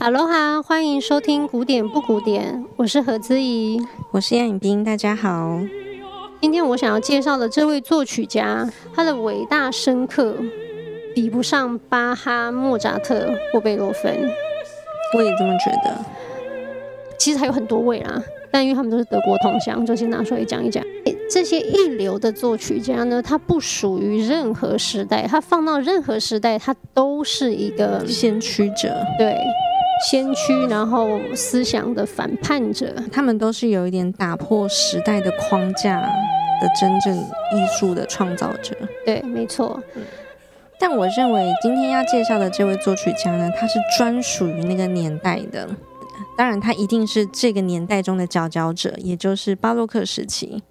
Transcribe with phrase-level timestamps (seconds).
[0.00, 3.78] 哈喽哈，欢迎收听古典不古典，我是何姿怡，
[4.12, 5.60] 我是杨颖冰，大家好。
[6.40, 10.34] 今天我想要介绍的这位作曲家，他的伟大深刻
[11.14, 14.26] 比不上巴哈、莫扎特或贝多芬。
[15.14, 15.94] 我也这么觉得。
[17.18, 20.82] 其实还有很多位啦，但因为他们都是德国同乡，就先拿出来讲一讲。
[21.30, 28.96] 这些一流的作曲家呢，他不属于任何时代，他放到任何时代，他都是一个先驱者。
[29.18, 29.36] 对。
[30.08, 38.74] 先驱，然后思想的反叛者，他们都是有一点打破时代的框架的真正艺术的创造者。
[39.04, 39.82] 对，没错。
[40.78, 45.68] 但我认为今天要介绍的这位作曲家呢，他是专属于那个年代的。
[46.36, 50.62] 当然，他一定是这个年代中的佼佼者，也就是巴洛克时期。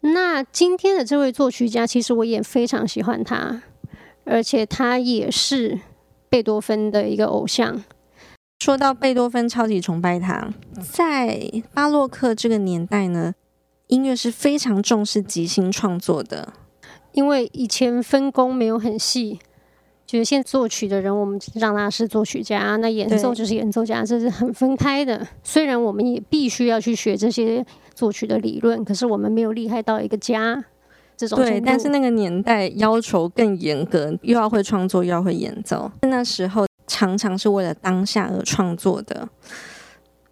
[0.00, 3.62] 那今天的这位作曲家，其实我也非常喜欢他，
[4.24, 5.78] 而且他也是
[6.28, 7.84] 贝多芬的一个偶像。
[8.60, 10.48] 说到贝多芬，超级崇拜他。
[10.80, 13.34] 在巴洛克这个年代呢，
[13.88, 16.54] 音乐是非常重视即兴创作的，
[17.12, 19.38] 因为以前分工没有很细，
[20.06, 25.26] 就是现在作曲的人，我们让他是作曲家，那演奏就是演奏家，这是很分开的。
[25.42, 27.62] 虽然我们也必须要去学这些
[27.94, 30.64] 作曲的理论，可是我们没有厉害到一个家
[31.18, 31.38] 这种。
[31.38, 35.92] 对，但是那个年代要求更严格，又要会创作，又要会演奏。
[36.00, 36.64] 那时候。
[36.86, 39.28] 常常是为了当下而创作的，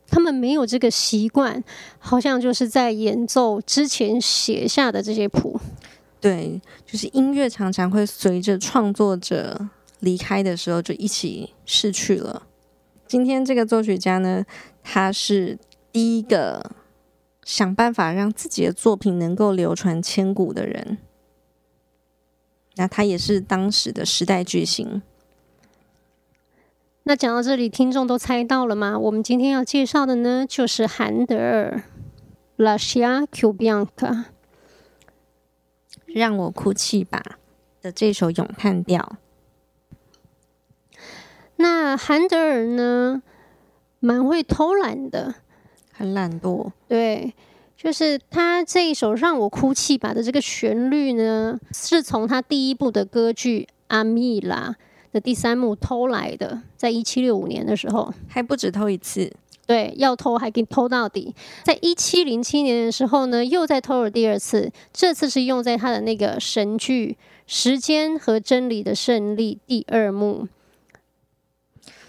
[0.07, 1.63] 他们没有这个习惯，
[1.99, 5.59] 好像就是在演奏之前写下的这些谱。
[6.21, 9.69] 对，就是音乐常常会随着创作者
[10.01, 12.47] 离开的时候就一起逝去了。
[13.09, 14.45] 今天这个作曲家呢，
[14.83, 15.59] 他是
[15.91, 16.71] 第一个
[17.45, 20.99] 想办法让自己的作品能够流传千古的人，
[22.77, 25.03] 那他也是当时的时代巨星。
[27.05, 28.97] 那讲到这里，听众都猜到了吗？
[28.97, 31.83] 我们今天要介绍的呢，就是韩德尔
[32.65, 33.87] 《Lascia che pianga》，
[36.07, 37.21] 让我哭泣吧
[37.81, 39.17] 的这首咏叹调。
[41.57, 43.23] 那韩德尔呢，
[43.99, 45.35] 蛮会偷懒的，
[45.93, 46.71] 很懒惰。
[46.87, 47.35] 对，
[47.77, 54.77] 就是他这一首《让我哭泣吧》的这个旋律呢，是从他第一部的歌剧《阿米拉》
[55.13, 59.31] 的第三幕偷来的，在一七六五年的时候，还不止偷一次，
[59.67, 61.35] 对，要偷还给你偷到底。
[61.63, 70.49] 在一七零七年的时候呢，又再偷了第二次，这次是用在他的那个神剧《时间和真理的胜利》第二幕。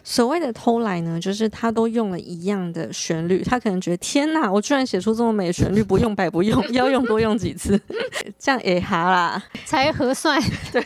[0.06, 7.80] 所谓的偷来呢，就是他都用了一样的旋律，他可能觉得天哪，我居然写出这么美的旋律，不用白不用，要用多用几次，
[8.38, 10.42] 这样也哈啦，才合算。
[10.74, 10.86] 对，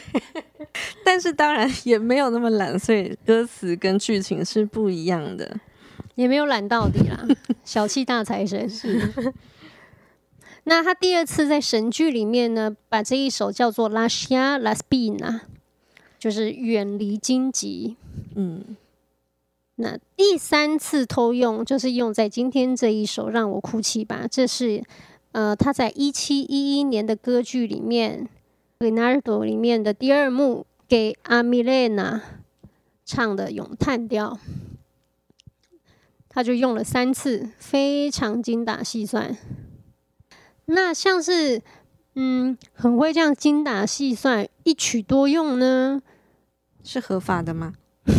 [1.04, 5.60] 但是当然也没有那么懒，所以歌词跟剧情是不一样的，
[6.14, 7.26] 也没有懒到底啦，
[7.66, 9.34] 小气大财神是。
[10.66, 15.18] 那他第二次在神剧里面呢，把这一首叫做《Lascia la spina》，
[16.20, 17.98] 就是远离荆棘，
[18.36, 18.76] 嗯。
[19.80, 24.24] 那第三次偷用，就是用在今天这一首《让我哭泣吧》。
[24.28, 24.84] 这是，
[25.34, 28.28] 呃，他在一七一一年的歌剧里面
[28.84, 32.24] 《Leonardo》里面的第二幕给阿米蕾娜
[33.06, 34.40] 唱的咏叹调，
[36.28, 39.38] 他就用了三次，非常精打细算。
[40.66, 41.62] 那像是，
[42.16, 46.02] 嗯，很会这样精打细算，一曲多用呢，
[46.84, 47.74] 是合法的吗？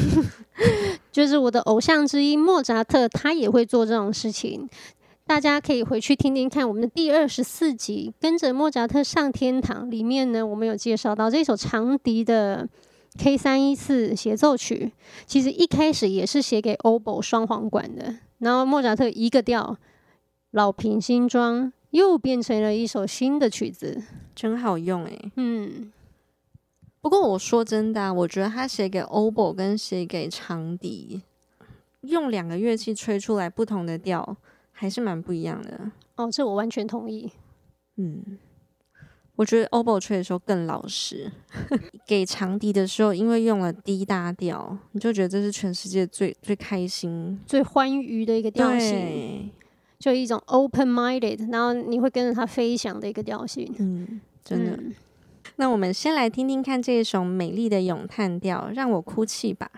[1.11, 4.69] 就是我的偶像之一莫扎特，他也会做这种事情。
[5.27, 12.67] 大家可以回去听听看我们的第二十四集《跟着莫扎特上天堂》里面呢，我们有介绍到这首长笛的
[13.19, 14.93] K 三一四协奏曲，
[15.27, 19.77] 其实一开始也是写给 oboe 双簧管的，然后莫扎特一个调，
[20.53, 24.03] 老瓶新装，又变成了一首新的曲子，
[24.35, 25.93] 真好用诶、欸，嗯。
[27.01, 31.23] 不过我说真的啊，我觉得他写给 oboe 跟写给长笛，
[32.01, 34.37] 用两个乐器吹出来不同的调，
[34.73, 35.93] 还是蛮不一样的。
[36.17, 37.31] 哦，这我完全同意。
[37.97, 38.39] 嗯，
[39.37, 41.31] 我觉得 oboe 吹的时候更老实，
[42.05, 49.51] 给长笛的时候，因为用了低大调，你就觉得这是全世界最最开心、最欢愉的一个调性，
[50.01, 53.73] 就一种 open-minded，然后你会跟着它飞翔的一个调性。
[53.79, 54.73] 嗯，真的。
[54.73, 54.95] 嗯
[55.61, 59.69] 那我们先来听听看这一首美丽的咏叹调，让我哭泣吧。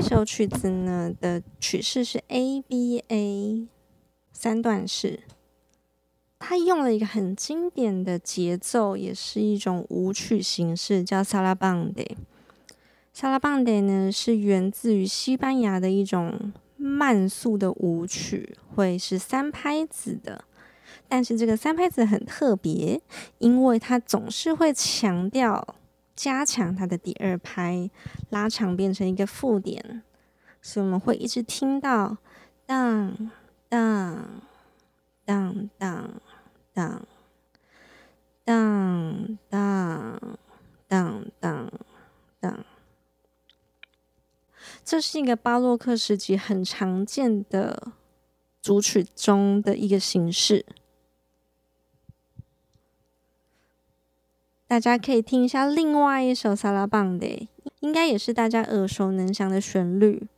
[0.00, 3.66] 这首曲子呢的曲式是 ABA
[4.32, 5.24] 三段式，
[6.38, 12.04] 它用了一个很经典的节奏，也是一种舞曲形式，叫萨拉邦德。
[13.12, 20.44] 萨拉邦德呢是源自于西班牙的一种慢速的舞曲，会是三拍子的。
[21.08, 23.02] 但是这个三拍子很特别，
[23.38, 25.74] 因为它总是会强调。
[26.18, 27.88] 加强它的第二拍，
[28.30, 30.02] 拉长变成一个附点，
[30.60, 32.16] 所以我们会一直听到
[32.66, 33.30] 当
[33.68, 34.42] 当
[35.24, 36.20] 当当
[36.74, 37.06] 当
[38.44, 40.38] 当当
[40.88, 41.72] 当当
[42.40, 42.64] 当。
[44.84, 47.92] 这是一个巴洛克时期很常见的
[48.60, 50.66] 组曲中的一个形式。
[54.68, 57.48] 大家可以听一下另外一首萨拉邦的，
[57.80, 60.28] 应该也是大家耳熟能详的旋律。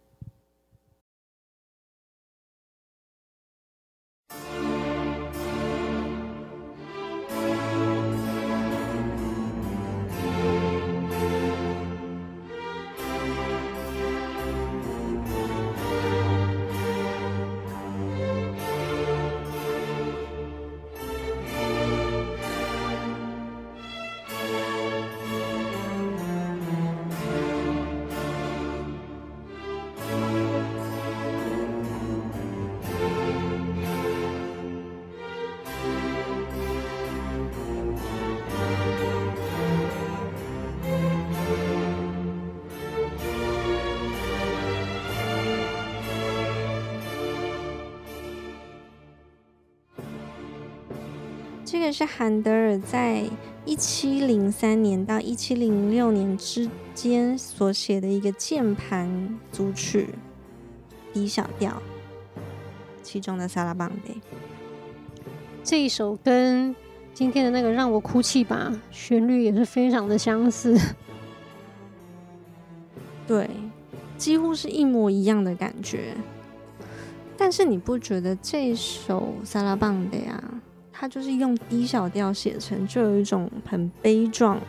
[51.73, 53.23] 这个是韩德尔在
[53.65, 60.09] 一七零三年到一七零六年之间所写的一个键盘组曲
[61.12, 61.81] ，D 小调，
[63.05, 64.12] 其中的萨拉邦德。
[65.62, 66.75] 这一首跟
[67.15, 70.77] 今天的那个《让我哭泣吧》旋律也是非常的相似，
[73.29, 73.49] 对，
[74.19, 76.17] 几乎是一模一样的感觉。
[77.37, 80.43] 但是你不觉得这首萨拉邦德呀？
[81.00, 84.61] 他就是用低小调写成，就有一种很悲壮，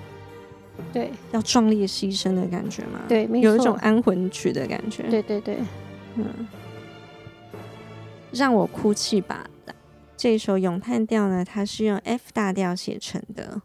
[0.93, 3.01] 对，要壮烈牺牲的感觉嘛。
[3.05, 5.03] 对，有一种安魂曲的感觉。
[5.09, 5.57] 对对对，
[6.15, 6.47] 嗯，
[8.31, 9.45] 让我哭泣吧。
[10.15, 13.61] 这首咏叹调呢，它是用 F 大调写成的。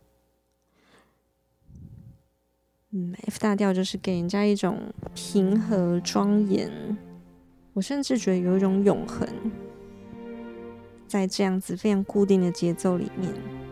[2.91, 6.99] 嗯，F 大调就是给人家一种平和庄严，
[7.75, 9.29] 我甚至觉得有一种永恒。
[11.07, 13.66] 在这样子非常固定的节奏里面。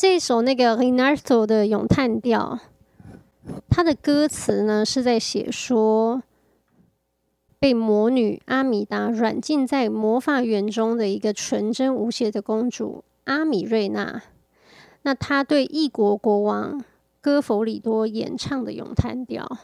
[0.00, 2.58] 这首那个 Rinaldo 的咏叹调，
[3.68, 6.22] 它的歌词呢是在写说，
[7.58, 14.22] 被魔女阿米达软禁在魔法园中的一个纯真无邪的公主阿米瑞娜。
[15.02, 16.82] 那她对异国国王
[17.20, 19.58] 哥弗里多演唱的咏叹调。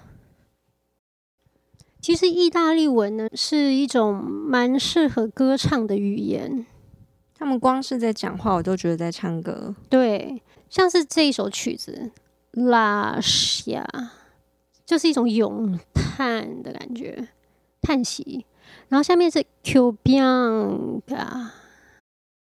[1.98, 6.66] 其实意大利文呢是一种蛮适合歌唱的语言。
[7.38, 9.74] 他们光是在讲话，我都觉得在唱歌。
[9.90, 12.10] 对，像是这一首曲子
[12.68, 13.86] 《拉西亚》，
[14.86, 17.28] 就是一种咏叹的感觉，
[17.82, 18.46] 叹息。
[18.88, 21.50] 然后下面是 Che bianca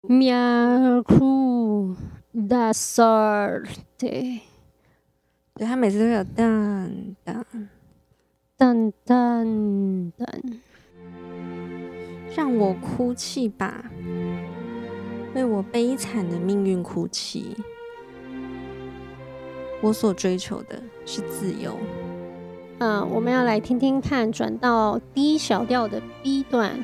[0.02, 1.94] miarcu
[2.32, 4.40] da sorte，
[5.54, 7.44] 对，他每次都有噔噔
[8.56, 10.58] 噔噔噔，
[12.34, 13.90] 让我哭泣吧。
[15.36, 17.54] 为我悲惨的命运哭泣，
[19.82, 21.76] 我所追求的是自由。
[22.78, 26.82] 嗯，我们要来听听看，转到 D 小调的 B 段。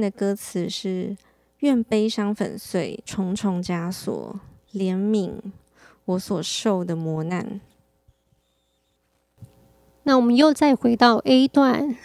[0.00, 1.16] 的歌词是：
[1.58, 4.40] 愿悲伤粉碎，重重枷锁，
[4.72, 5.34] 怜悯
[6.04, 7.60] 我所受的磨难。
[10.04, 11.96] 那我们又再回到 A 段。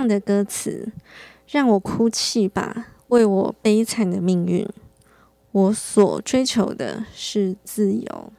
[0.00, 0.90] 样的歌词，
[1.46, 4.66] 让我哭泣吧，为我悲惨的命运。
[5.52, 8.32] 我所追求的是自由。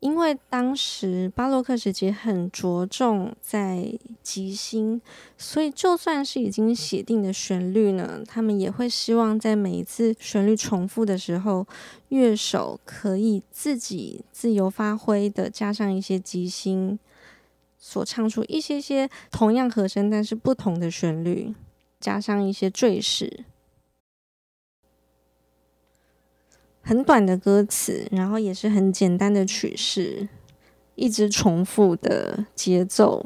[0.00, 5.00] 因为当时巴洛克时期很着重在即兴，
[5.38, 11.66] 所以就算是已经写定的旋律呢，他们也会希望在每一次旋律重复的时候，
[12.10, 16.98] 乐手可以自己自由发挥的加上一些即兴。
[17.88, 21.54] 所唱出一些些同样和声，但是不同的旋律，
[22.00, 23.44] 加上一些坠饰，
[26.82, 30.28] 很短的歌词，然后也是很简单的曲式，
[30.96, 33.24] 一直重复的节奏。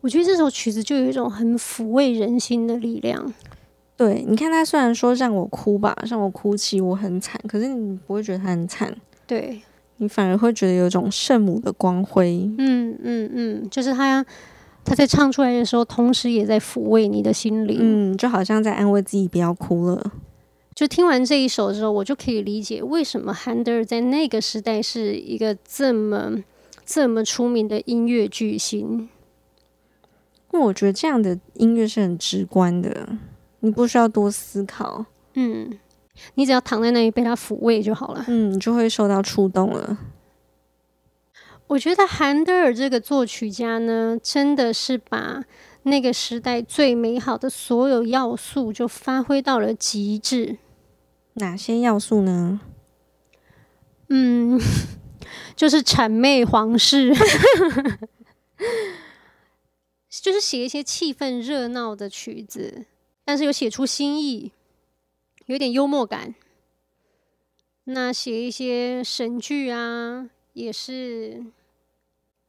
[0.00, 3.34] 我觉得这首曲子就有一种很抚慰人心的力量。
[3.98, 8.96] 对，你看，他虽然说让我哭吧，让我哭泣，我很惨，可是你不会觉得他很惨。
[9.26, 9.60] 对。
[9.98, 14.24] 你反而会觉得有种圣母的光辉，嗯嗯嗯，就是他
[14.84, 20.12] 他在唱出来的时候，同时也在抚慰你的心灵，嗯，就好像在安慰自己不要哭了。
[20.74, 26.44] 就听完这一首之后，我就可以理解为什么韩德尔在那个时代是一个这么
[26.84, 29.08] 这么出名的音乐巨星。
[30.52, 33.08] 因为我觉得这样的音乐是很直观的，
[33.60, 35.78] 你不需要多思考，嗯。
[36.34, 39.98] 你只要躺在那里被他抚慰就好了，嗯，你就会受到触动了。
[41.68, 45.44] 我觉得韩德尔这个作曲家呢，真的是把
[45.82, 50.58] 那个时代最美好的所有要素就发挥到了极致。
[51.34, 52.60] 哪些要素呢？
[54.08, 54.60] 嗯，
[55.56, 57.12] 就是谄媚皇室，
[60.08, 62.86] 就是写一些气氛热闹的曲子，
[63.24, 64.52] 但是又写出新意，
[65.46, 66.34] 有点幽默感。
[67.84, 71.44] 那写一些神剧啊，也是，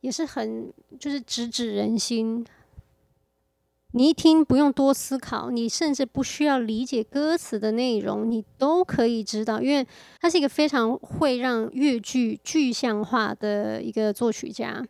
[0.02, 2.46] 也是很就是直指人心。
[3.92, 9.88] 你一听不用多思考，你甚至不需要理解歌词的内容，你都可以知道，因为
[10.20, 14.86] 他是一个非常会让乐句具象化的一个作曲家。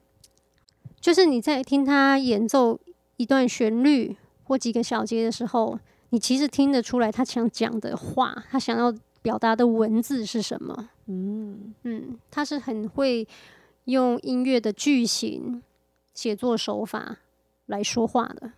[1.00, 2.80] 就是你在听他演奏
[3.17, 10.89] 一段旋律或几个小节的时候，你其实听得出来他想讲的话，他想要表达的文字是什么。
[11.08, 13.28] 嗯嗯，他是很会
[13.86, 15.62] 用音乐的句型
[16.13, 17.17] 写作手法
[17.65, 18.52] 来说话的。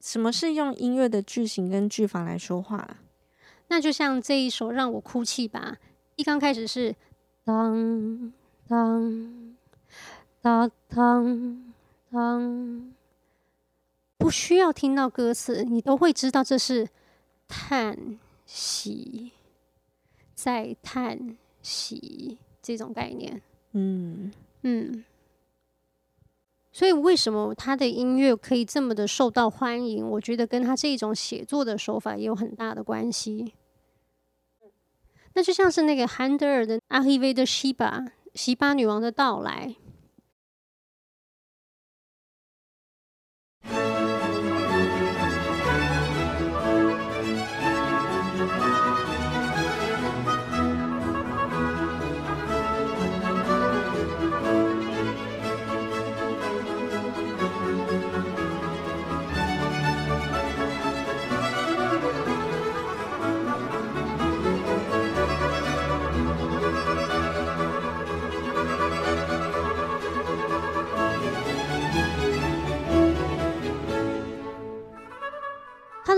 [0.00, 2.98] 什么是用音乐的句型跟句法来说话？
[3.68, 5.76] 那就像这一首《让我哭泣吧》，
[6.14, 6.94] 一刚开始是
[7.44, 8.32] 当
[8.68, 9.56] 当
[10.40, 11.74] 当当
[12.10, 12.92] 当，
[14.26, 16.88] 不需要听到歌词，你都会知道这是
[17.46, 19.30] 叹息，
[20.34, 23.40] 在叹息这种概念。
[23.70, 25.04] 嗯嗯。
[26.72, 30.04] 所以，为什么他的音乐可以这么的受到欢迎？
[30.04, 33.54] 我觉得跟他这种写作的手法也有很大的关系。
[35.34, 39.76] 那就像是那个韩德尔的《Arrivée de Sheba》，席巴女王的到来。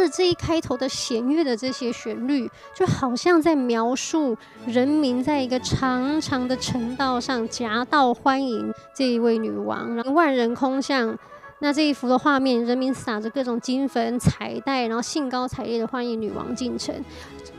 [0.09, 11.18] 这一开头的弦乐的这些旋律，就好像在描述人民在一个长长的城道上夹道欢迎这一位女王，然后万人空巷。
[11.61, 16.94] 那这一幅的画面，人民撒着各种金粉彩带，然后兴高采烈的欢迎女王进城。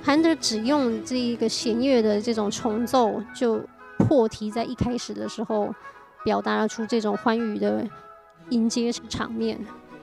[0.01, 3.62] 韩德只用这一个弦乐的这种重奏，就
[3.97, 5.75] 破题在一开始的时候，
[6.23, 7.85] 表达了出这种欢愉的
[8.51, 9.59] 迎接场面。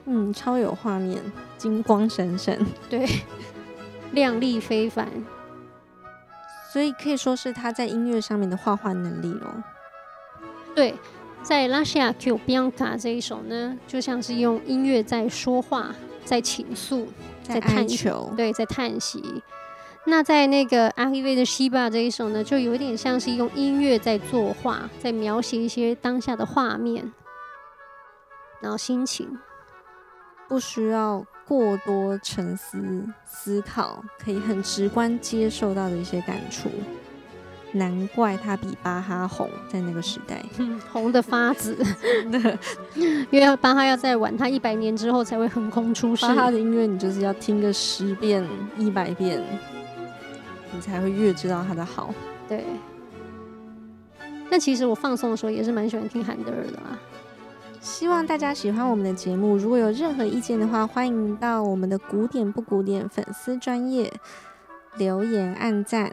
[0.09, 1.21] 嗯，超有画面，
[1.57, 2.57] 金光闪闪，
[2.89, 3.05] 对，
[4.13, 5.05] 亮丽非凡，
[6.71, 9.63] 所以可以说是他在音乐上面的画画能力咯。
[10.73, 10.95] 对，
[11.41, 15.93] 在《Lascia più bianca》这一首呢，就像是用音乐在说话，
[16.23, 17.09] 在倾诉，
[17.43, 19.43] 在探求，对，在叹息。
[20.05, 27.11] 那在那个《Arrivée de Sheba》这一首呢，就有点像是用音乐在作画，在描写一些当下的画面，
[28.61, 29.37] 然后心情。
[30.47, 36.69] 不需要过多沉思思考，可以很直观接受到的一些感触。
[37.73, 41.77] 难怪他比巴哈红，在那个时代，嗯、红的发紫。
[42.01, 42.57] 真的，
[43.29, 46.25] 因为巴哈要在晚他一百年之后才会横空出世。
[46.25, 48.43] 巴哈的音乐，你就是要听个十遍、
[48.77, 49.43] 一百遍，
[50.71, 52.13] 你才会越知道他的好。
[52.47, 52.63] 对。
[54.49, 56.97] 但其实我放松的时候也是蛮喜欢听韩德尔的啦。
[57.81, 59.57] 希望大家喜欢我们的节目。
[59.57, 64.13] 如果有任何意见的话，欢迎到我们的古典不古典粉丝专业
[64.97, 66.11] 留言按赞。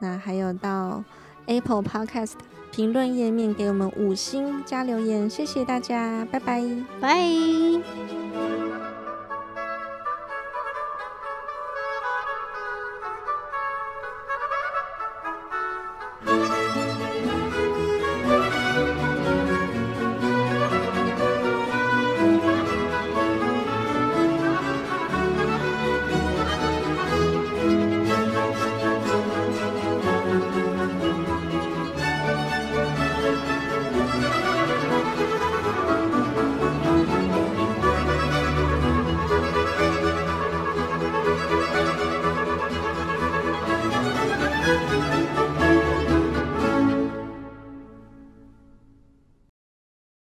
[0.00, 1.04] 那还有到
[1.46, 2.32] Apple Podcast
[2.70, 6.62] 评论页面给我们五星加留言，谢谢大家，拜拜，
[7.00, 8.75] 拜。